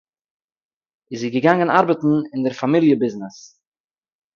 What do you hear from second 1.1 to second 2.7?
איז זי געגאַנגען אַרבעטן אין דער